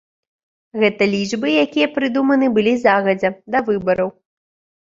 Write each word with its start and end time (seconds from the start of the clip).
Гэта 0.83 1.07
лічбы, 1.15 1.47
якія 1.65 1.89
прыдуманыя 1.97 2.55
былі 2.57 2.73
загадзя, 2.85 3.29
да 3.57 3.63
выбараў. 3.69 4.09